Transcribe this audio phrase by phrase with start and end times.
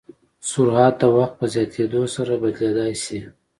[0.49, 3.19] سرعت د وخت په زیاتېدو سره بدلېدای شي.